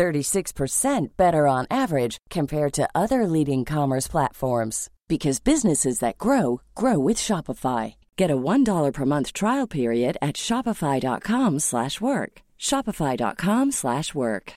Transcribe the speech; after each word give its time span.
36% 0.00 1.08
better 1.18 1.46
on 1.46 1.66
average 1.70 2.16
compared 2.30 2.72
to 2.72 2.88
other 2.94 3.26
leading 3.26 3.66
commerce 3.66 4.08
platforms 4.08 4.88
because 5.08 5.40
businesses 5.40 5.98
that 5.98 6.16
grow 6.16 6.62
grow 6.74 6.98
with 6.98 7.18
Shopify. 7.18 7.96
Get 8.16 8.30
a 8.30 8.36
$1 8.36 8.92
per 8.94 9.04
month 9.04 9.34
trial 9.34 9.66
period 9.66 10.16
at 10.22 10.36
shopify.com/work. 10.36 12.32
shopify.com/work. 12.58 14.52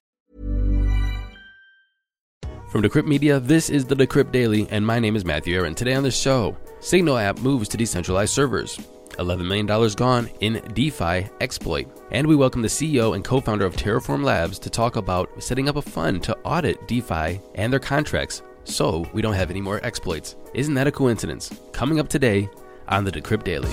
From 2.71 2.81
Decrypt 2.81 3.07
Media, 3.07 3.39
this 3.39 3.69
is 3.69 3.85
the 3.85 3.95
Decrypt 3.95 4.31
Daily 4.31 4.67
and 4.71 4.87
my 4.87 4.99
name 4.99 5.15
is 5.15 5.25
Matthew 5.25 5.55
Aaron. 5.57 5.75
Today 5.75 5.95
on 5.95 6.03
the 6.03 6.11
show, 6.11 6.55
Signal 6.79 7.17
app 7.17 7.39
moves 7.39 7.69
to 7.69 7.77
decentralized 7.77 8.33
servers. 8.33 8.79
$11 9.17 9.45
million 9.45 9.65
gone 9.95 10.29
in 10.39 10.61
DeFi 10.73 11.29
exploit. 11.41 11.87
And 12.11 12.27
we 12.27 12.35
welcome 12.35 12.61
the 12.61 12.67
CEO 12.67 13.15
and 13.15 13.23
co 13.23 13.39
founder 13.39 13.65
of 13.65 13.75
Terraform 13.75 14.23
Labs 14.23 14.59
to 14.59 14.69
talk 14.69 14.95
about 14.95 15.43
setting 15.43 15.69
up 15.69 15.75
a 15.75 15.81
fund 15.81 16.23
to 16.23 16.37
audit 16.43 16.87
DeFi 16.87 17.39
and 17.55 17.71
their 17.71 17.79
contracts 17.79 18.41
so 18.63 19.05
we 19.13 19.21
don't 19.21 19.33
have 19.33 19.49
any 19.49 19.61
more 19.61 19.79
exploits. 19.83 20.35
Isn't 20.53 20.73
that 20.75 20.87
a 20.87 20.91
coincidence? 20.91 21.51
Coming 21.71 21.99
up 21.99 22.09
today 22.09 22.49
on 22.87 23.03
the 23.03 23.11
Decrypt 23.11 23.43
Daily. 23.43 23.71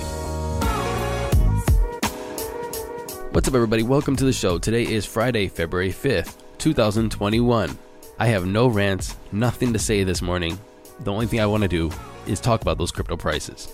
What's 3.31 3.47
up, 3.47 3.55
everybody? 3.55 3.83
Welcome 3.83 4.15
to 4.17 4.25
the 4.25 4.33
show. 4.33 4.57
Today 4.57 4.83
is 4.83 5.05
Friday, 5.05 5.47
February 5.47 5.91
5th, 5.91 6.35
2021. 6.57 7.77
I 8.19 8.27
have 8.27 8.45
no 8.45 8.67
rants, 8.67 9.15
nothing 9.31 9.73
to 9.73 9.79
say 9.79 10.03
this 10.03 10.21
morning. 10.21 10.59
The 10.99 11.11
only 11.11 11.27
thing 11.27 11.39
I 11.39 11.45
want 11.45 11.63
to 11.63 11.69
do 11.69 11.91
is 12.27 12.39
talk 12.39 12.61
about 12.61 12.77
those 12.77 12.91
crypto 12.91 13.15
prices. 13.17 13.73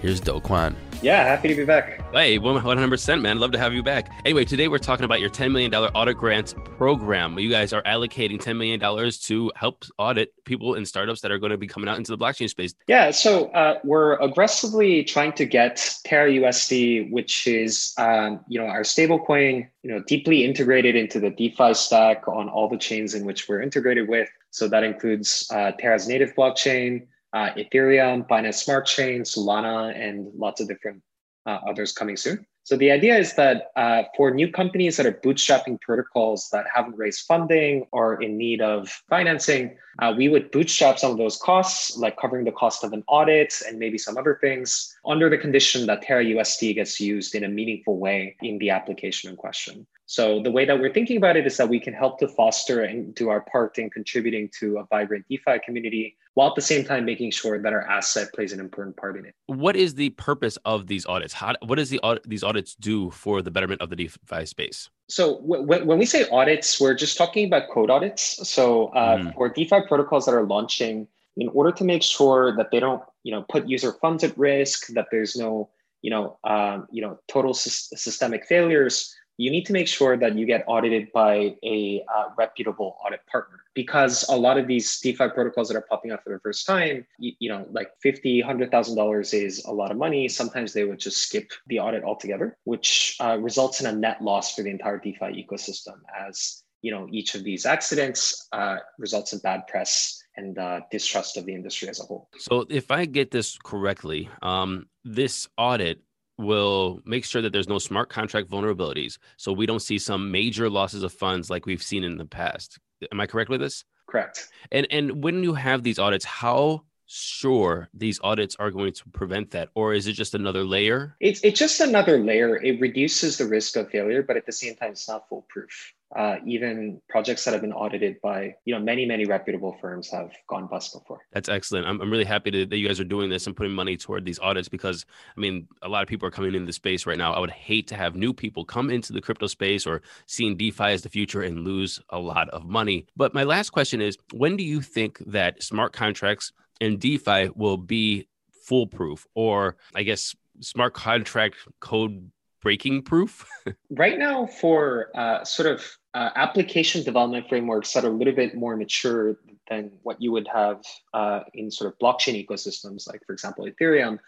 here's 0.00 0.20
Do 0.20 0.40
Kwon. 0.40 0.74
Yeah, 1.00 1.22
happy 1.22 1.46
to 1.46 1.54
be 1.54 1.64
back. 1.64 2.02
Hey, 2.12 2.40
100%, 2.40 3.20
man. 3.20 3.38
Love 3.38 3.52
to 3.52 3.58
have 3.58 3.72
you 3.72 3.84
back. 3.84 4.10
Anyway, 4.24 4.44
today 4.44 4.66
we're 4.66 4.78
talking 4.78 5.04
about 5.04 5.20
your 5.20 5.30
$10 5.30 5.52
million 5.52 5.72
audit 5.72 6.16
grant 6.16 6.54
program. 6.64 7.38
You 7.38 7.48
guys 7.48 7.72
are 7.72 7.82
allocating 7.84 8.42
$10 8.42 8.56
million 8.56 8.80
to 9.12 9.52
help 9.54 9.84
audit 9.96 10.32
people 10.44 10.74
and 10.74 10.88
startups 10.88 11.20
that 11.20 11.30
are 11.30 11.38
going 11.38 11.50
to 11.50 11.56
be 11.56 11.68
coming 11.68 11.88
out 11.88 11.98
into 11.98 12.10
the 12.10 12.18
blockchain 12.18 12.48
space. 12.48 12.74
Yeah, 12.88 13.12
so 13.12 13.46
uh, 13.50 13.78
we're 13.84 14.14
aggressively 14.14 15.04
trying 15.04 15.34
to 15.34 15.46
get 15.46 15.88
Terra 16.04 16.30
USD, 16.30 17.12
which 17.12 17.46
is 17.46 17.94
um, 17.96 18.40
you 18.48 18.58
know 18.58 18.66
our 18.66 18.82
stablecoin, 18.82 19.68
you 19.82 19.90
know, 19.90 20.02
deeply 20.08 20.44
integrated 20.44 20.96
into 20.96 21.20
the 21.20 21.30
DeFi 21.30 21.74
stack 21.74 22.26
on 22.26 22.48
all 22.48 22.68
the 22.68 22.78
chains 22.78 23.14
in 23.14 23.24
which 23.24 23.48
we're 23.48 23.62
integrated 23.62 24.08
with. 24.08 24.28
So 24.50 24.66
that 24.68 24.82
includes 24.82 25.48
uh, 25.52 25.72
Terra's 25.78 26.08
native 26.08 26.34
blockchain, 26.34 27.06
uh, 27.32 27.50
Ethereum, 27.56 28.26
Binance 28.28 28.54
Smart 28.54 28.86
Chain, 28.86 29.22
Solana, 29.22 29.94
and 29.98 30.28
lots 30.34 30.60
of 30.60 30.68
different 30.68 31.02
uh, 31.46 31.58
others 31.68 31.92
coming 31.92 32.16
soon. 32.16 32.46
So 32.68 32.76
the 32.76 32.90
idea 32.90 33.16
is 33.16 33.32
that 33.36 33.70
uh, 33.76 34.02
for 34.14 34.30
new 34.30 34.52
companies 34.52 34.98
that 34.98 35.06
are 35.06 35.12
bootstrapping 35.24 35.80
protocols 35.80 36.50
that 36.52 36.66
haven't 36.70 36.98
raised 36.98 37.24
funding 37.26 37.86
or 37.92 38.22
in 38.22 38.36
need 38.36 38.60
of 38.60 38.90
financing, 39.08 39.78
uh, 40.00 40.12
we 40.14 40.28
would 40.28 40.50
bootstrap 40.50 40.98
some 40.98 41.12
of 41.12 41.16
those 41.16 41.38
costs, 41.38 41.96
like 41.96 42.18
covering 42.18 42.44
the 42.44 42.52
cost 42.52 42.84
of 42.84 42.92
an 42.92 43.04
audit 43.08 43.54
and 43.66 43.78
maybe 43.78 43.96
some 43.96 44.18
other 44.18 44.36
things, 44.42 44.94
under 45.06 45.30
the 45.30 45.38
condition 45.38 45.86
that 45.86 46.02
Terra 46.02 46.22
USD 46.22 46.74
gets 46.74 47.00
used 47.00 47.34
in 47.34 47.44
a 47.44 47.48
meaningful 47.48 47.98
way 47.98 48.36
in 48.42 48.58
the 48.58 48.68
application 48.68 49.30
in 49.30 49.36
question. 49.36 49.86
So 50.08 50.40
the 50.40 50.50
way 50.50 50.64
that 50.64 50.80
we're 50.80 50.92
thinking 50.92 51.18
about 51.18 51.36
it 51.36 51.46
is 51.46 51.58
that 51.58 51.68
we 51.68 51.78
can 51.78 51.92
help 51.92 52.18
to 52.20 52.28
foster 52.28 52.82
and 52.82 53.14
do 53.14 53.28
our 53.28 53.42
part 53.42 53.78
in 53.78 53.90
contributing 53.90 54.48
to 54.58 54.78
a 54.78 54.84
vibrant 54.86 55.26
DeFi 55.28 55.58
community, 55.62 56.16
while 56.32 56.48
at 56.48 56.54
the 56.54 56.62
same 56.62 56.82
time 56.82 57.04
making 57.04 57.30
sure 57.30 57.60
that 57.60 57.74
our 57.74 57.82
asset 57.82 58.32
plays 58.32 58.54
an 58.54 58.58
important 58.58 58.96
part 58.96 59.18
in 59.18 59.26
it. 59.26 59.34
What 59.48 59.76
is 59.76 59.94
the 59.94 60.08
purpose 60.10 60.56
of 60.64 60.86
these 60.86 61.04
audits? 61.04 61.34
How, 61.34 61.52
what 61.60 61.76
does 61.76 61.90
the 61.90 62.00
these 62.24 62.42
audits 62.42 62.74
do 62.74 63.10
for 63.10 63.42
the 63.42 63.50
betterment 63.50 63.82
of 63.82 63.90
the 63.90 63.96
DeFi 63.96 64.46
space? 64.46 64.88
So 65.10 65.42
w- 65.42 65.84
when 65.84 65.98
we 65.98 66.06
say 66.06 66.26
audits, 66.30 66.80
we're 66.80 66.94
just 66.94 67.18
talking 67.18 67.46
about 67.46 67.68
code 67.68 67.90
audits. 67.90 68.48
So 68.48 68.86
uh, 68.88 69.18
mm. 69.18 69.34
for 69.34 69.50
DeFi 69.50 69.82
protocols 69.86 70.24
that 70.24 70.32
are 70.32 70.46
launching, 70.46 71.06
in 71.36 71.48
order 71.48 71.70
to 71.72 71.84
make 71.84 72.02
sure 72.02 72.56
that 72.56 72.70
they 72.70 72.80
don't, 72.80 73.02
you 73.24 73.32
know, 73.32 73.44
put 73.50 73.68
user 73.68 73.92
funds 74.00 74.24
at 74.24 74.36
risk, 74.38 74.86
that 74.94 75.08
there's 75.10 75.36
no, 75.36 75.68
you 76.00 76.10
know, 76.10 76.38
um, 76.44 76.88
you 76.90 77.02
know, 77.02 77.18
total 77.28 77.52
sy- 77.52 77.94
systemic 77.94 78.46
failures 78.46 79.14
you 79.38 79.50
need 79.50 79.64
to 79.66 79.72
make 79.72 79.86
sure 79.88 80.16
that 80.16 80.36
you 80.36 80.44
get 80.44 80.64
audited 80.66 81.10
by 81.12 81.56
a 81.64 82.04
uh, 82.14 82.24
reputable 82.36 82.96
audit 83.04 83.24
partner 83.26 83.60
because 83.72 84.28
a 84.28 84.36
lot 84.36 84.58
of 84.58 84.66
these 84.66 84.98
DeFi 84.98 85.28
protocols 85.28 85.68
that 85.68 85.76
are 85.76 85.86
popping 85.88 86.10
up 86.10 86.24
for 86.24 86.32
the 86.32 86.40
first 86.40 86.66
time, 86.66 87.06
you, 87.18 87.32
you 87.38 87.48
know, 87.48 87.64
like 87.70 87.90
fifty, 88.02 88.40
hundred 88.40 88.72
thousand 88.72 88.96
dollars 88.96 89.32
is 89.32 89.64
a 89.64 89.72
lot 89.72 89.92
of 89.92 89.96
money. 89.96 90.28
Sometimes 90.28 90.72
they 90.72 90.84
would 90.84 90.98
just 90.98 91.18
skip 91.18 91.52
the 91.68 91.78
audit 91.78 92.02
altogether, 92.02 92.58
which 92.64 93.16
uh, 93.20 93.38
results 93.40 93.80
in 93.80 93.86
a 93.86 93.92
net 93.92 94.20
loss 94.20 94.54
for 94.54 94.62
the 94.62 94.70
entire 94.70 94.98
DeFi 94.98 95.46
ecosystem. 95.46 96.00
As 96.28 96.64
you 96.82 96.90
know, 96.90 97.08
each 97.10 97.36
of 97.36 97.44
these 97.44 97.64
accidents 97.64 98.48
uh, 98.52 98.78
results 98.98 99.32
in 99.32 99.38
bad 99.38 99.66
press 99.68 100.20
and 100.36 100.58
uh, 100.58 100.80
distrust 100.90 101.36
of 101.36 101.46
the 101.46 101.54
industry 101.54 101.88
as 101.88 102.00
a 102.00 102.04
whole. 102.04 102.28
So, 102.38 102.66
if 102.68 102.90
I 102.90 103.04
get 103.04 103.30
this 103.30 103.56
correctly, 103.62 104.28
um, 104.42 104.86
this 105.04 105.48
audit 105.56 106.00
will 106.38 107.00
make 107.04 107.24
sure 107.24 107.42
that 107.42 107.52
there's 107.52 107.68
no 107.68 107.78
smart 107.78 108.08
contract 108.08 108.48
vulnerabilities 108.48 109.18
so 109.36 109.52
we 109.52 109.66
don't 109.66 109.82
see 109.82 109.98
some 109.98 110.30
major 110.30 110.70
losses 110.70 111.02
of 111.02 111.12
funds 111.12 111.50
like 111.50 111.66
we've 111.66 111.82
seen 111.82 112.04
in 112.04 112.16
the 112.16 112.24
past. 112.24 112.78
Am 113.12 113.20
i 113.20 113.26
correct 113.26 113.50
with 113.50 113.60
this? 113.60 113.84
Correct. 114.06 114.48
And 114.72 114.86
and 114.90 115.22
when 115.22 115.42
you 115.42 115.54
have 115.54 115.82
these 115.82 115.98
audits 115.98 116.24
how 116.24 116.84
sure 117.08 117.88
these 117.94 118.20
audits 118.22 118.54
are 118.58 118.70
going 118.70 118.92
to 118.92 119.08
prevent 119.08 119.50
that, 119.52 119.70
or 119.74 119.94
is 119.94 120.06
it 120.06 120.12
just 120.12 120.34
another 120.34 120.62
layer? 120.62 121.16
It's 121.20 121.40
it's 121.42 121.58
just 121.58 121.80
another 121.80 122.18
layer. 122.18 122.56
It 122.62 122.80
reduces 122.80 123.38
the 123.38 123.46
risk 123.46 123.76
of 123.76 123.90
failure, 123.90 124.22
but 124.22 124.36
at 124.36 124.46
the 124.46 124.52
same 124.52 124.76
time, 124.76 124.92
it's 124.92 125.08
not 125.08 125.28
foolproof. 125.28 125.94
Uh, 126.16 126.36
even 126.46 127.02
projects 127.10 127.44
that 127.44 127.52
have 127.52 127.60
been 127.60 127.72
audited 127.72 128.18
by 128.22 128.54
you 128.64 128.74
know 128.74 128.80
many 128.80 129.04
many 129.04 129.26
reputable 129.26 129.76
firms 129.78 130.10
have 130.10 130.30
gone 130.48 130.66
bust 130.66 130.94
before. 130.94 131.20
That's 131.32 131.48
excellent. 131.50 131.86
I'm, 131.86 132.00
I'm 132.00 132.10
really 132.10 132.24
happy 132.24 132.50
to, 132.50 132.64
that 132.64 132.76
you 132.76 132.86
guys 132.86 133.00
are 133.00 133.04
doing 133.04 133.28
this 133.28 133.46
and 133.46 133.54
putting 133.54 133.72
money 133.74 133.96
toward 133.96 134.24
these 134.24 134.38
audits 134.38 134.68
because 134.70 135.04
i 135.36 135.40
mean 135.40 135.68
a 135.82 135.88
lot 135.88 136.02
of 136.02 136.08
people 136.08 136.26
are 136.26 136.30
coming 136.30 136.54
into 136.54 136.66
the 136.66 136.72
space 136.72 137.04
right 137.04 137.18
now. 137.18 137.34
I 137.34 137.40
would 137.40 137.50
hate 137.50 137.88
to 137.88 137.94
have 137.94 138.16
new 138.16 138.32
people 138.32 138.64
come 138.64 138.88
into 138.88 139.12
the 139.12 139.20
crypto 139.20 139.46
space 139.48 139.86
or 139.86 140.00
seeing 140.26 140.56
defi 140.56 140.84
as 140.84 141.02
the 141.02 141.10
future 141.10 141.42
and 141.42 141.60
lose 141.64 142.00
a 142.08 142.18
lot 142.18 142.48
of 142.50 142.64
money. 142.64 143.06
But 143.16 143.34
my 143.34 143.44
last 143.44 143.70
question 143.70 144.00
is 144.00 144.16
when 144.32 144.56
do 144.56 144.64
you 144.64 144.80
think 144.80 145.18
that 145.26 145.62
smart 145.62 145.92
contracts 145.92 146.52
and 146.80 147.00
defi 147.00 147.50
will 147.54 147.76
be 147.76 148.28
foolproof 148.64 149.26
or 149.34 149.76
i 149.94 150.02
guess 150.02 150.34
smart 150.60 150.94
contract 150.94 151.56
code 151.80 152.30
breaking 152.60 153.02
proof? 153.02 153.46
right 153.90 154.18
now, 154.18 154.46
for 154.46 155.10
uh, 155.14 155.44
sort 155.44 155.68
of 155.68 155.84
uh, 156.14 156.30
application 156.34 157.04
development 157.04 157.48
frameworks 157.48 157.92
that 157.92 158.04
are 158.04 158.08
a 158.08 158.16
little 158.16 158.34
bit 158.34 158.54
more 158.54 158.76
mature 158.76 159.36
than 159.68 159.92
what 160.02 160.20
you 160.20 160.32
would 160.32 160.48
have 160.52 160.82
uh, 161.14 161.40
in 161.54 161.70
sort 161.70 161.92
of 161.92 161.98
blockchain 161.98 162.44
ecosystems, 162.46 163.06
like 163.08 163.24
for 163.26 163.32
example 163.32 163.66
Ethereum. 163.66 164.18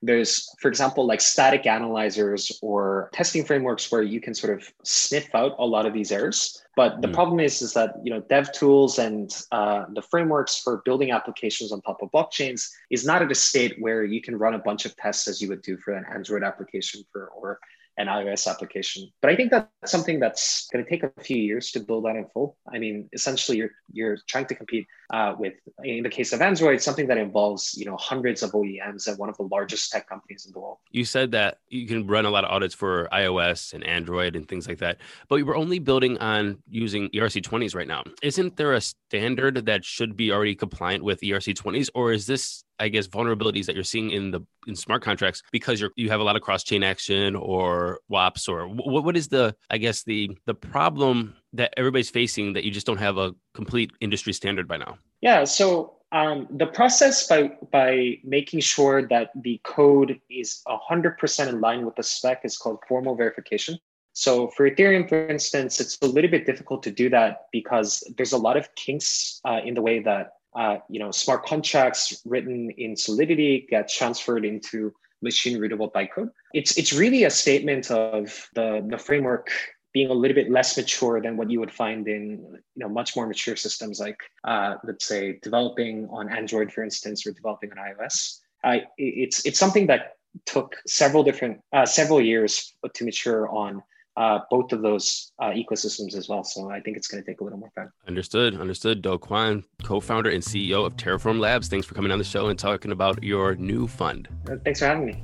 There's, 0.00 0.48
for 0.60 0.68
example, 0.68 1.06
like 1.06 1.20
static 1.20 1.66
analyzers 1.66 2.58
or 2.62 3.10
testing 3.12 3.44
frameworks 3.44 3.90
where 3.90 4.02
you 4.02 4.20
can 4.20 4.34
sort 4.34 4.56
of 4.56 4.72
sniff 4.84 5.34
out 5.34 5.56
a 5.58 5.66
lot 5.66 5.86
of 5.86 5.92
these 5.92 6.12
errors. 6.12 6.62
But 6.76 7.02
the 7.02 7.08
mm. 7.08 7.14
problem 7.14 7.40
is, 7.40 7.60
is 7.62 7.72
that 7.74 7.94
you 8.04 8.12
know 8.12 8.20
dev 8.20 8.52
tools 8.52 8.98
and 8.98 9.34
uh, 9.50 9.86
the 9.92 10.02
frameworks 10.02 10.60
for 10.60 10.82
building 10.84 11.10
applications 11.10 11.72
on 11.72 11.80
top 11.80 12.00
of 12.02 12.10
blockchains 12.12 12.68
is 12.90 13.04
not 13.04 13.22
at 13.22 13.32
a 13.32 13.34
state 13.34 13.76
where 13.80 14.04
you 14.04 14.22
can 14.22 14.36
run 14.36 14.54
a 14.54 14.58
bunch 14.58 14.84
of 14.84 14.94
tests 14.96 15.26
as 15.26 15.42
you 15.42 15.48
would 15.48 15.62
do 15.62 15.76
for 15.78 15.94
an 15.94 16.04
Android 16.14 16.44
application 16.44 17.02
for 17.12 17.26
or 17.28 17.58
an 17.98 18.06
iOS 18.06 18.48
application. 18.48 19.10
But 19.20 19.32
I 19.32 19.36
think 19.36 19.50
that's 19.50 19.90
something 19.90 20.20
that's 20.20 20.68
going 20.72 20.84
to 20.84 20.88
take 20.88 21.02
a 21.02 21.10
few 21.20 21.36
years 21.36 21.72
to 21.72 21.80
build 21.80 22.06
out 22.06 22.16
in 22.16 22.26
full. 22.26 22.56
I 22.72 22.78
mean, 22.78 23.08
essentially, 23.12 23.58
you're 23.58 23.72
you're 23.92 24.18
trying 24.26 24.46
to 24.46 24.54
compete 24.54 24.86
uh, 25.12 25.34
with, 25.38 25.54
in 25.84 26.02
the 26.02 26.08
case 26.08 26.32
of 26.32 26.40
Android, 26.40 26.80
something 26.82 27.06
that 27.08 27.18
involves 27.18 27.74
you 27.76 27.84
know 27.84 27.96
hundreds 27.96 28.42
of 28.42 28.52
OEMs 28.52 29.08
at 29.10 29.18
one 29.18 29.28
of 29.28 29.36
the 29.36 29.44
largest 29.44 29.90
tech 29.90 30.08
companies 30.08 30.46
in 30.46 30.52
the 30.52 30.60
world. 30.60 30.78
You 30.90 31.04
said 31.04 31.32
that 31.32 31.58
you 31.68 31.86
can 31.86 32.06
run 32.06 32.24
a 32.26 32.30
lot 32.30 32.44
of 32.44 32.50
audits 32.50 32.74
for 32.74 33.08
iOS 33.12 33.72
and 33.72 33.84
Android 33.84 34.36
and 34.36 34.48
things 34.48 34.68
like 34.68 34.78
that, 34.78 34.98
but 35.28 35.44
we're 35.44 35.56
only 35.56 35.78
building 35.78 36.18
on 36.18 36.58
using 36.68 37.08
ERC20s 37.10 37.74
right 37.74 37.88
now. 37.88 38.02
Isn't 38.22 38.56
there 38.56 38.74
a 38.74 38.80
standard 38.80 39.66
that 39.66 39.84
should 39.84 40.16
be 40.16 40.32
already 40.32 40.54
compliant 40.54 41.04
with 41.04 41.20
ERC20s, 41.20 41.88
or 41.94 42.12
is 42.12 42.26
this 42.26 42.64
I 42.78 42.88
guess 42.88 43.08
vulnerabilities 43.08 43.66
that 43.66 43.74
you're 43.74 43.84
seeing 43.84 44.10
in 44.10 44.30
the 44.30 44.40
in 44.66 44.76
smart 44.76 45.02
contracts 45.02 45.42
because 45.50 45.80
you're 45.80 45.90
you 45.96 46.10
have 46.10 46.20
a 46.20 46.24
lot 46.24 46.36
of 46.36 46.42
cross 46.42 46.62
chain 46.62 46.82
action 46.82 47.34
or 47.34 48.00
WAPs 48.10 48.48
or 48.48 48.68
what 48.68 49.04
what 49.04 49.16
is 49.16 49.28
the 49.28 49.54
I 49.70 49.78
guess 49.78 50.04
the 50.04 50.36
the 50.46 50.54
problem 50.54 51.34
that 51.58 51.74
everybody's 51.76 52.10
facing 52.10 52.54
that 52.54 52.64
you 52.64 52.70
just 52.70 52.86
don't 52.86 52.98
have 52.98 53.18
a 53.18 53.34
complete 53.54 53.92
industry 54.00 54.32
standard 54.32 54.66
by 54.66 54.78
now? 54.78 54.96
Yeah, 55.20 55.44
so 55.44 55.94
um, 56.12 56.46
the 56.50 56.66
process 56.66 57.26
by 57.26 57.52
by 57.70 58.18
making 58.24 58.60
sure 58.60 59.06
that 59.08 59.30
the 59.42 59.60
code 59.64 60.20
is 60.30 60.62
100% 60.66 61.48
in 61.48 61.60
line 61.60 61.84
with 61.84 61.96
the 61.96 62.02
spec 62.02 62.44
is 62.44 62.56
called 62.56 62.78
formal 62.88 63.14
verification. 63.14 63.78
So 64.14 64.48
for 64.56 64.68
Ethereum, 64.68 65.08
for 65.08 65.28
instance, 65.28 65.80
it's 65.80 65.98
a 66.02 66.06
little 66.06 66.30
bit 66.30 66.46
difficult 66.46 66.82
to 66.84 66.90
do 66.90 67.08
that 67.10 67.46
because 67.52 68.02
there's 68.16 68.32
a 68.32 68.38
lot 68.38 68.56
of 68.56 68.74
kinks 68.74 69.40
uh, 69.44 69.60
in 69.64 69.74
the 69.74 69.82
way 69.82 70.00
that 70.00 70.32
uh, 70.56 70.78
you 70.88 70.98
know, 70.98 71.10
smart 71.10 71.44
contracts 71.44 72.22
written 72.24 72.70
in 72.78 72.96
Solidity 72.96 73.66
get 73.70 73.88
transferred 73.88 74.44
into 74.44 74.92
machine 75.22 75.58
readable 75.58 75.90
bytecode. 75.90 76.30
It's 76.54 76.76
it's 76.78 76.92
really 76.92 77.24
a 77.24 77.30
statement 77.30 77.90
of 77.90 78.48
the 78.54 78.84
the 78.88 78.98
framework 78.98 79.50
being 79.92 80.10
a 80.10 80.14
little 80.14 80.34
bit 80.34 80.50
less 80.50 80.76
mature 80.76 81.20
than 81.20 81.36
what 81.36 81.50
you 81.50 81.60
would 81.60 81.72
find 81.72 82.06
in 82.08 82.38
you 82.74 82.80
know 82.82 82.88
much 82.88 83.16
more 83.16 83.26
mature 83.26 83.56
systems 83.56 84.00
like 84.00 84.18
uh, 84.44 84.74
let's 84.84 85.06
say 85.06 85.38
developing 85.42 86.08
on 86.10 86.30
Android, 86.30 86.72
for 86.72 86.82
instance, 86.84 87.26
or 87.26 87.32
developing 87.32 87.70
on 87.72 87.78
iOS. 87.78 88.38
Uh, 88.64 88.78
it's 88.96 89.44
it's 89.46 89.58
something 89.58 89.86
that 89.86 90.16
took 90.46 90.76
several 90.86 91.22
different 91.22 91.60
uh, 91.72 91.86
several 91.86 92.20
years 92.20 92.74
to 92.94 93.04
mature 93.04 93.48
on 93.48 93.82
uh, 94.16 94.40
both 94.50 94.72
of 94.72 94.82
those 94.82 95.32
uh, 95.38 95.50
ecosystems 95.50 96.16
as 96.16 96.28
well. 96.28 96.42
So 96.42 96.70
I 96.70 96.80
think 96.80 96.96
it's 96.96 97.06
going 97.06 97.22
to 97.22 97.30
take 97.30 97.40
a 97.40 97.44
little 97.44 97.58
more 97.58 97.70
time. 97.76 97.92
Understood. 98.08 98.60
Understood. 98.60 99.00
Do 99.00 99.16
Kwon, 99.16 99.62
co-founder 99.84 100.30
and 100.30 100.42
CEO 100.42 100.84
of 100.84 100.96
Terraform 100.96 101.38
Labs. 101.38 101.68
Thanks 101.68 101.86
for 101.86 101.94
coming 101.94 102.10
on 102.10 102.18
the 102.18 102.24
show 102.24 102.48
and 102.48 102.58
talking 102.58 102.90
about 102.90 103.22
your 103.22 103.54
new 103.54 103.86
fund. 103.86 104.28
Thanks 104.64 104.80
for 104.80 104.86
having 104.86 105.06
me. 105.06 105.22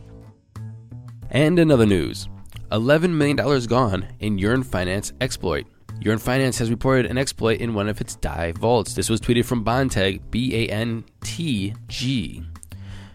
And 1.30 1.58
another 1.58 1.86
news: 1.86 2.28
eleven 2.74 3.16
million 3.16 3.36
dollars 3.36 3.68
gone 3.68 4.04
in 4.18 4.36
Yearn 4.36 4.64
Finance 4.64 5.12
exploit. 5.20 5.64
Yearn 6.00 6.18
Finance 6.18 6.58
has 6.58 6.70
reported 6.70 7.06
an 7.06 7.16
exploit 7.16 7.60
in 7.60 7.72
one 7.72 7.88
of 7.88 8.00
its 8.00 8.16
DAI 8.16 8.50
vaults. 8.52 8.94
This 8.94 9.08
was 9.08 9.20
tweeted 9.20 9.44
from 9.44 9.64
Bantg, 9.64 10.20
B 10.30 10.54
A 10.56 10.68
N 10.68 11.04
T 11.22 11.72
G. 11.86 12.42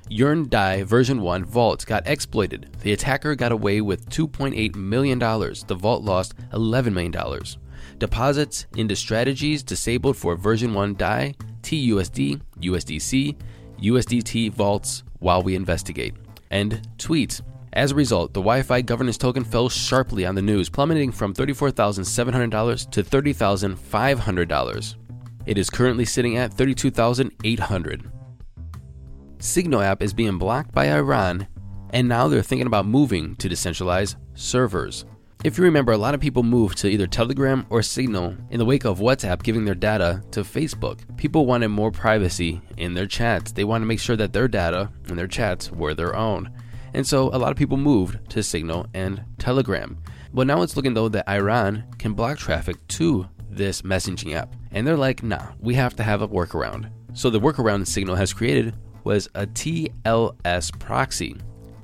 Yearn 0.08 0.48
DAI 0.48 0.84
version 0.84 1.22
1 1.22 1.44
vault 1.44 1.86
got 1.86 2.08
exploited. 2.08 2.76
The 2.82 2.94
attacker 2.94 3.36
got 3.36 3.52
away 3.52 3.82
with 3.82 4.10
$2.8 4.10 4.76
million. 4.76 5.20
The 5.20 5.78
vault 5.78 6.04
lost 6.04 6.36
$11 6.52 6.94
million. 6.94 7.14
Deposits 8.00 8.66
into 8.76 8.96
strategies 8.96 9.62
disabled 9.62 10.18
for 10.18 10.36
version 10.36 10.74
1 10.74 10.96
DAI, 10.96 11.36
TUSD, 11.62 12.42
USDC, 12.62 13.36
USDT 13.84 14.52
vaults 14.52 15.04
while 15.20 15.44
we 15.44 15.54
investigate. 15.54 16.16
End 16.50 16.88
tweet. 16.98 17.42
As 17.74 17.92
a 17.92 17.96
result, 17.96 18.34
the 18.34 18.42
YFI 18.42 18.86
governance 18.86 19.18
token 19.18 19.44
fell 19.44 19.70
sharply 19.70 20.26
on 20.26 20.36
the 20.36 20.42
news, 20.42 20.70
plummeting 20.70 21.12
from 21.12 21.34
$34,700 21.34 22.92
to 22.92 23.04
$30,500. 23.04 24.96
It 25.46 25.58
is 25.58 25.70
currently 25.70 26.06
sitting 26.06 26.38
at 26.38 26.54
32,800. 26.54 28.12
Signal 29.40 29.82
app 29.82 30.02
is 30.02 30.14
being 30.14 30.38
blocked 30.38 30.74
by 30.74 30.92
Iran, 30.92 31.48
and 31.92 32.10
now 32.10 32.28
they're 32.28 32.42
thinking 32.42 32.68
about 32.68 32.86
moving 32.86 33.36
to 33.38 33.48
decentralized 33.48 34.18
servers. 34.34 35.06
If 35.44 35.58
you 35.58 35.64
remember, 35.64 35.94
a 35.94 35.98
lot 35.98 36.14
of 36.14 36.20
people 36.20 36.44
moved 36.44 36.80
to 36.80 36.90
either 36.90 37.08
Telegram 37.08 37.66
or 37.70 37.82
Signal 37.82 38.36
in 38.50 38.60
the 38.60 38.66
wake 38.66 38.84
of 38.84 39.00
WhatsApp 39.00 39.42
giving 39.42 39.64
their 39.64 39.74
data 39.74 40.22
to 40.32 40.42
Facebook. 40.42 41.00
People 41.16 41.46
wanted 41.46 41.70
more 41.70 41.92
privacy 41.92 42.62
in 42.76 42.94
their 42.94 43.08
chats. 43.08 43.54
They 43.54 43.64
wanted 43.64 43.86
to 43.86 43.88
make 43.88 44.02
sure 44.02 44.18
that 44.18 44.34
their 44.34 44.50
data 44.50 44.92
and 45.08 45.18
their 45.18 45.28
chats 45.28 45.72
were 45.72 45.94
their 45.94 46.14
own. 46.14 46.52
And 46.94 47.06
so 47.06 47.30
a 47.30 47.38
lot 47.38 47.52
of 47.52 47.58
people 47.58 47.78
moved 47.78 48.30
to 48.32 48.44
Signal 48.44 48.88
and 48.94 49.24
Telegram. 49.38 49.98
But 50.34 50.48
now 50.48 50.62
it's 50.62 50.76
looking 50.76 50.94
though 50.94 51.10
that 51.10 51.30
Iran 51.30 51.86
can 51.98 52.14
block 52.14 52.38
traffic 52.38 52.76
to 52.90 53.28
this 53.50 53.82
messaging 53.82 54.36
app. 54.36 54.56
And 54.72 54.86
they're 54.86 54.98
like, 54.98 55.24
nah, 55.24 55.48
we 55.60 55.74
have 55.76 55.96
to 55.96 56.04
have 56.04 56.22
a 56.22 56.28
workaround. 56.28 56.92
So 57.14 57.30
the 57.30 57.40
workaround 57.40 57.88
Signal 57.88 58.16
has 58.16 58.34
created 58.34 58.76
was 59.04 59.28
a 59.36 59.48
TLS 59.48 60.80
proxy. 60.80 61.36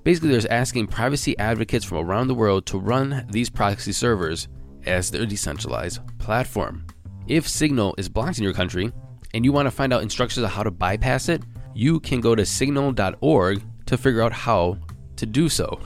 Basically, 0.04 0.30
there's 0.30 0.46
asking 0.46 0.88
privacy 0.88 1.38
advocates 1.40 1.84
from 1.84 1.98
around 1.98 2.28
the 2.28 2.36
world 2.36 2.68
to 2.68 2.78
run 2.78 3.25
these 3.31 3.50
proxy 3.50 3.92
servers 3.92 4.48
as 4.86 5.10
their 5.10 5.25
decentralized 5.25 6.00
platform. 6.19 6.86
If 7.28 7.48
Signal 7.48 7.96
is 7.98 8.08
blocked 8.08 8.38
in 8.38 8.44
your 8.44 8.54
country 8.54 8.92
and 9.34 9.44
you 9.44 9.51
want 9.51 9.66
to 9.66 9.72
find 9.72 9.92
out 9.92 10.04
instructions 10.04 10.44
on 10.44 10.51
how 10.51 10.62
to 10.62 10.69
bypass 10.69 11.28
it, 11.28 11.42
you 11.74 12.00
can 12.00 12.22
go 12.22 12.36
to 12.36 12.46
signal.org 12.46 13.63
to 13.88 13.98
figure 13.98 14.22
out 14.22 14.32
how 14.32 14.77
to 15.17 15.25
do 15.25 15.50
so. 15.50 15.79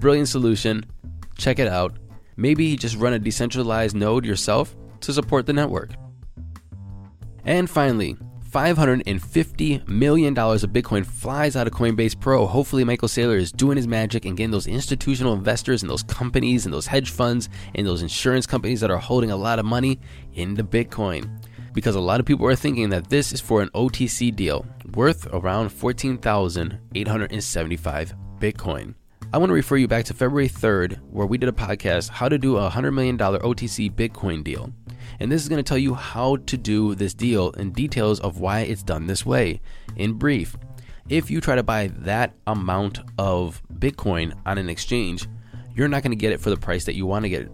Brilliant 0.00 0.28
solution. 0.28 0.84
Check 1.36 1.58
it 1.58 1.68
out. 1.68 1.96
Maybe 2.36 2.76
just 2.76 2.96
run 2.96 3.12
a 3.12 3.18
decentralized 3.18 3.94
node 3.94 4.24
yourself 4.24 4.74
to 5.00 5.12
support 5.12 5.46
the 5.46 5.52
network. 5.52 5.90
And 7.44 7.68
finally, 7.68 8.16
$550 8.52 9.88
million 9.88 10.36
of 10.36 10.72
Bitcoin 10.72 11.06
flies 11.06 11.56
out 11.56 11.66
of 11.66 11.72
Coinbase 11.72 12.20
Pro. 12.20 12.46
Hopefully, 12.46 12.84
Michael 12.84 13.08
Saylor 13.08 13.36
is 13.36 13.50
doing 13.50 13.78
his 13.78 13.88
magic 13.88 14.26
and 14.26 14.36
getting 14.36 14.50
those 14.50 14.66
institutional 14.66 15.32
investors 15.32 15.82
and 15.82 15.90
those 15.90 16.02
companies 16.02 16.66
and 16.66 16.74
those 16.74 16.86
hedge 16.86 17.10
funds 17.10 17.48
and 17.74 17.86
those 17.86 18.02
insurance 18.02 18.46
companies 18.46 18.82
that 18.82 18.90
are 18.90 18.98
holding 18.98 19.30
a 19.30 19.36
lot 19.36 19.58
of 19.58 19.64
money 19.64 19.98
into 20.34 20.62
Bitcoin. 20.62 21.40
Because 21.72 21.94
a 21.94 22.00
lot 22.00 22.20
of 22.20 22.26
people 22.26 22.46
are 22.46 22.54
thinking 22.54 22.90
that 22.90 23.08
this 23.08 23.32
is 23.32 23.40
for 23.40 23.62
an 23.62 23.70
OTC 23.70 24.36
deal 24.36 24.66
worth 24.94 25.26
around 25.32 25.70
14,875 25.70 28.14
Bitcoin. 28.42 28.96
I 29.32 29.38
want 29.38 29.50
to 29.50 29.54
refer 29.54 29.76
you 29.76 29.86
back 29.86 30.04
to 30.06 30.14
February 30.14 30.48
3rd, 30.48 30.98
where 31.12 31.28
we 31.28 31.38
did 31.38 31.48
a 31.48 31.52
podcast, 31.52 32.08
How 32.08 32.28
to 32.28 32.36
Do 32.36 32.56
a 32.56 32.68
$100 32.68 32.92
Million 32.92 33.16
OTC 33.16 33.88
Bitcoin 33.94 34.42
Deal. 34.42 34.72
And 35.20 35.30
this 35.30 35.42
is 35.42 35.48
going 35.48 35.62
to 35.62 35.68
tell 35.68 35.78
you 35.78 35.94
how 35.94 36.36
to 36.36 36.56
do 36.56 36.96
this 36.96 37.14
deal 37.14 37.52
and 37.52 37.72
details 37.72 38.18
of 38.18 38.40
why 38.40 38.62
it's 38.62 38.82
done 38.82 39.06
this 39.06 39.24
way. 39.24 39.60
In 39.94 40.14
brief, 40.14 40.56
if 41.08 41.30
you 41.30 41.40
try 41.40 41.54
to 41.54 41.62
buy 41.62 41.86
that 41.98 42.34
amount 42.48 42.98
of 43.16 43.62
Bitcoin 43.72 44.36
on 44.44 44.58
an 44.58 44.68
exchange, 44.68 45.28
you're 45.72 45.86
not 45.86 46.02
going 46.02 46.10
to 46.10 46.16
get 46.16 46.32
it 46.32 46.40
for 46.40 46.50
the 46.50 46.56
price 46.56 46.84
that 46.86 46.96
you 46.96 47.06
want 47.06 47.24
to 47.24 47.28
get 47.28 47.42
it. 47.42 47.52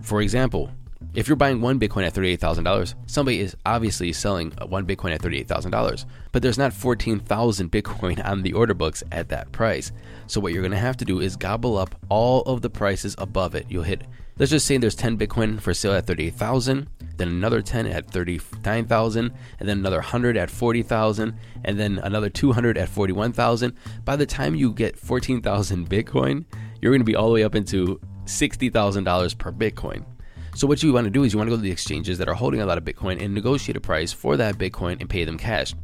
For 0.00 0.22
example, 0.22 0.70
If 1.12 1.26
you're 1.26 1.36
buying 1.36 1.60
one 1.60 1.80
Bitcoin 1.80 2.06
at 2.06 2.14
$38,000, 2.14 2.94
somebody 3.06 3.40
is 3.40 3.56
obviously 3.66 4.12
selling 4.12 4.52
one 4.68 4.86
Bitcoin 4.86 5.12
at 5.12 5.20
$38,000. 5.20 6.04
But 6.30 6.42
there's 6.42 6.58
not 6.58 6.72
14,000 6.72 7.70
Bitcoin 7.70 8.24
on 8.24 8.42
the 8.42 8.52
order 8.52 8.74
books 8.74 9.02
at 9.10 9.28
that 9.30 9.50
price. 9.50 9.90
So 10.28 10.40
what 10.40 10.52
you're 10.52 10.62
going 10.62 10.70
to 10.70 10.78
have 10.78 10.96
to 10.98 11.04
do 11.04 11.20
is 11.20 11.34
gobble 11.34 11.76
up 11.76 11.96
all 12.08 12.42
of 12.42 12.62
the 12.62 12.70
prices 12.70 13.16
above 13.18 13.56
it. 13.56 13.66
You'll 13.68 13.82
hit 13.82 14.04
let's 14.38 14.50
just 14.50 14.66
say 14.66 14.78
there's 14.78 14.94
10 14.94 15.18
Bitcoin 15.18 15.60
for 15.60 15.74
sale 15.74 15.92
at 15.92 16.06
38,000, 16.06 16.88
then 17.16 17.28
another 17.28 17.60
10 17.60 17.86
at 17.86 18.10
39,000, 18.10 19.32
and 19.58 19.68
then 19.68 19.78
another 19.78 19.98
100 19.98 20.36
at 20.36 20.50
40,000, 20.50 21.34
and 21.64 21.78
then 21.78 21.98
another 22.02 22.30
200 22.30 22.78
at 22.78 22.88
41,000. 22.88 23.74
By 24.04 24.16
the 24.16 24.26
time 24.26 24.54
you 24.54 24.72
get 24.72 24.98
14,000 24.98 25.90
Bitcoin, 25.90 26.46
you're 26.80 26.92
going 26.92 27.02
to 27.02 27.04
be 27.04 27.16
all 27.16 27.26
the 27.26 27.34
way 27.34 27.44
up 27.44 27.54
into 27.54 28.00
$60,000 28.24 29.38
per 29.38 29.52
Bitcoin. 29.52 30.06
So 30.54 30.66
what 30.66 30.82
you 30.82 30.92
want 30.92 31.04
to 31.04 31.10
do 31.10 31.22
is 31.22 31.32
you 31.32 31.38
want 31.38 31.48
to 31.48 31.52
go 31.52 31.56
to 31.56 31.62
the 31.62 31.70
exchanges 31.70 32.18
that 32.18 32.28
are 32.28 32.34
holding 32.34 32.60
a 32.60 32.66
lot 32.66 32.78
of 32.78 32.84
Bitcoin 32.84 33.22
and 33.22 33.34
negotiate 33.34 33.76
a 33.76 33.80
price 33.80 34.12
for 34.12 34.36
that 34.36 34.58
Bitcoin 34.58 35.00
and 35.00 35.08
pay 35.08 35.24
them 35.24 35.38
cash. 35.38 35.74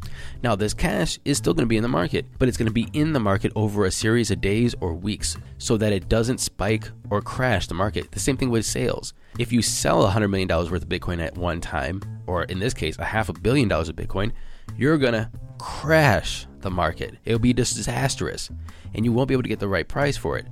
Now 0.42 0.56
this 0.56 0.74
cash 0.74 1.18
is 1.24 1.38
still 1.38 1.54
going 1.54 1.64
to 1.64 1.68
be 1.68 1.76
in 1.76 1.82
the 1.82 1.88
market, 1.88 2.26
but 2.38 2.48
it's 2.48 2.58
going 2.58 2.68
to 2.68 2.72
be 2.72 2.88
in 2.92 3.12
the 3.12 3.20
market 3.20 3.52
over 3.54 3.84
a 3.84 3.90
series 3.90 4.30
of 4.30 4.40
days 4.40 4.74
or 4.80 4.94
weeks 4.94 5.36
so 5.58 5.76
that 5.76 5.92
it 5.92 6.08
doesn't 6.08 6.40
spike 6.40 6.90
or 7.10 7.22
crash 7.22 7.66
the 7.68 7.74
market. 7.74 8.10
The 8.12 8.20
same 8.20 8.36
thing 8.36 8.50
with 8.50 8.66
sales. 8.66 9.14
If 9.38 9.52
you 9.52 9.62
sell 9.62 10.06
$100 10.06 10.30
million 10.30 10.48
worth 10.48 10.70
of 10.72 10.88
Bitcoin 10.88 11.22
at 11.24 11.36
one 11.36 11.60
time, 11.60 12.00
or 12.26 12.44
in 12.44 12.58
this 12.58 12.74
case, 12.74 12.98
a 12.98 13.04
half 13.04 13.28
a 13.28 13.32
billion 13.32 13.68
dollars 13.68 13.88
of 13.88 13.96
Bitcoin, 13.96 14.32
you're 14.76 14.98
going 14.98 15.12
to 15.12 15.30
crash 15.58 16.46
the 16.60 16.70
market. 16.70 17.16
It'll 17.24 17.38
be 17.38 17.52
disastrous 17.52 18.50
and 18.94 19.04
you 19.04 19.12
won't 19.12 19.28
be 19.28 19.34
able 19.34 19.42
to 19.42 19.48
get 19.48 19.60
the 19.60 19.68
right 19.68 19.86
price 19.86 20.16
for 20.16 20.36
it. 20.36 20.46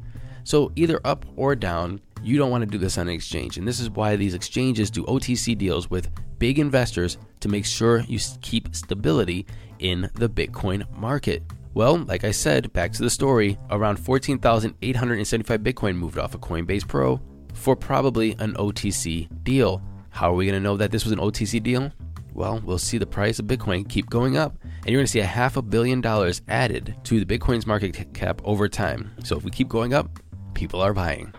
So 0.44 0.72
either 0.76 1.00
up 1.04 1.24
or 1.36 1.56
down, 1.56 2.00
you 2.24 2.38
don't 2.38 2.50
want 2.50 2.62
to 2.62 2.66
do 2.70 2.78
this 2.78 2.96
on 2.98 3.08
an 3.08 3.14
exchange. 3.14 3.58
And 3.58 3.68
this 3.68 3.78
is 3.78 3.90
why 3.90 4.16
these 4.16 4.34
exchanges 4.34 4.90
do 4.90 5.04
OTC 5.04 5.56
deals 5.56 5.90
with 5.90 6.10
big 6.38 6.58
investors 6.58 7.18
to 7.40 7.48
make 7.48 7.66
sure 7.66 8.00
you 8.00 8.18
keep 8.40 8.74
stability 8.74 9.46
in 9.78 10.10
the 10.14 10.28
Bitcoin 10.28 10.90
market. 10.96 11.42
Well, 11.74 11.98
like 11.98 12.24
I 12.24 12.30
said, 12.30 12.72
back 12.72 12.92
to 12.92 13.02
the 13.02 13.10
story, 13.10 13.58
around 13.70 13.96
14,875 13.96 15.60
Bitcoin 15.60 15.96
moved 15.96 16.18
off 16.18 16.34
of 16.34 16.40
Coinbase 16.40 16.86
Pro 16.86 17.20
for 17.52 17.76
probably 17.76 18.32
an 18.38 18.54
OTC 18.54 19.28
deal. 19.44 19.82
How 20.10 20.30
are 20.30 20.34
we 20.34 20.46
going 20.46 20.54
to 20.54 20.60
know 20.60 20.76
that 20.76 20.92
this 20.92 21.04
was 21.04 21.12
an 21.12 21.18
OTC 21.18 21.62
deal? 21.62 21.92
Well, 22.32 22.60
we'll 22.64 22.78
see 22.78 22.98
the 22.98 23.06
price 23.06 23.38
of 23.38 23.46
Bitcoin 23.46 23.88
keep 23.88 24.08
going 24.08 24.36
up, 24.36 24.56
and 24.62 24.86
you're 24.86 24.98
going 24.98 25.06
to 25.06 25.12
see 25.12 25.20
a 25.20 25.26
half 25.26 25.56
a 25.56 25.62
billion 25.62 26.00
dollars 26.00 26.42
added 26.48 26.96
to 27.04 27.22
the 27.22 27.38
Bitcoin's 27.38 27.66
market 27.66 28.12
cap 28.14 28.40
over 28.44 28.68
time. 28.68 29.10
So 29.24 29.36
if 29.36 29.44
we 29.44 29.50
keep 29.50 29.68
going 29.68 29.94
up, 29.94 30.18
people 30.54 30.80
are 30.80 30.92
buying. 30.94 31.32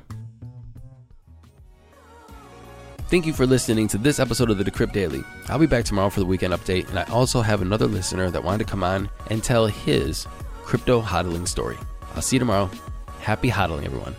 Thank 3.15 3.25
you 3.25 3.31
for 3.31 3.45
listening 3.45 3.87
to 3.87 3.97
this 3.97 4.19
episode 4.19 4.49
of 4.49 4.57
the 4.57 4.65
Decrypt 4.65 4.91
Daily. 4.91 5.23
I'll 5.47 5.57
be 5.57 5.67
back 5.67 5.85
tomorrow 5.85 6.09
for 6.09 6.19
the 6.19 6.25
weekend 6.25 6.53
update, 6.53 6.89
and 6.89 6.99
I 6.99 7.03
also 7.03 7.39
have 7.39 7.61
another 7.61 7.87
listener 7.87 8.29
that 8.29 8.43
wanted 8.43 8.65
to 8.65 8.69
come 8.69 8.83
on 8.83 9.09
and 9.29 9.41
tell 9.41 9.67
his 9.67 10.27
crypto 10.65 11.01
hodling 11.01 11.47
story. 11.47 11.77
I'll 12.13 12.21
see 12.21 12.35
you 12.35 12.41
tomorrow. 12.41 12.69
Happy 13.21 13.49
hodling, 13.49 13.85
everyone. 13.85 14.17